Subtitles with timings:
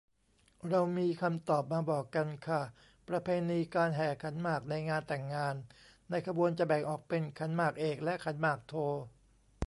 [0.69, 2.61] เรามีคำตอบมาบอกกันค่ะ
[3.09, 5.55] ประเพณีการแห่ขันหมากในงานแต่งงาน
[6.09, 8.75] ในขบวนจะแบ่งออกเป็น ขันหมากเอก และ ขันหมากโท